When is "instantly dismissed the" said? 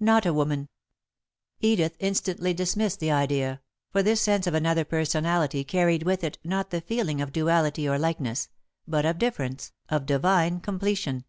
2.00-3.12